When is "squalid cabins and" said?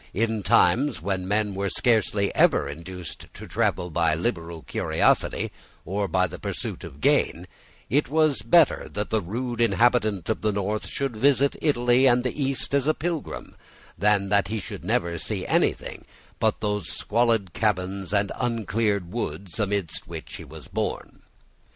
16.87-18.31